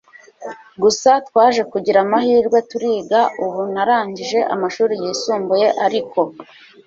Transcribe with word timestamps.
gusa 0.81 1.11
twaje 1.27 1.61
kugira 1.71 1.97
amahirwe 2.05 2.57
turiga 2.69 3.19
ubu 3.43 3.61
narangije 3.73 4.39
amashuri 4.53 4.93
yisumbuye 5.03 5.67
ariko 5.85 6.19